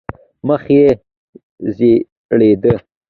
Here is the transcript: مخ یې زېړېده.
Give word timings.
مخ 0.47 0.63
یې 0.75 0.87
زېړېده. 1.75 2.73